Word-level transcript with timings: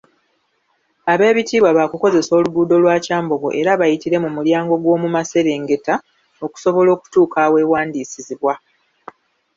Abeebitiibwa 1.13 1.69
baakukozesa 1.77 2.31
oluguudo 2.39 2.75
lwa 2.83 2.95
Kyambogo 3.05 3.49
era 3.59 3.79
bayitire 3.79 4.17
mu 4.23 4.29
mulyango 4.35 4.73
gw'omumaserengeta 4.83 5.93
okusobola 6.45 6.89
okutuuka 6.95 7.37
aweewandiisizibwa. 7.45 8.53